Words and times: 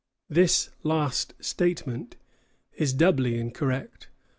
This 0.31 0.71
last 0.81 1.35
statement 1.39 2.15
is 2.73 2.91
doubly 2.91 3.39
incorrect. 3.39 4.09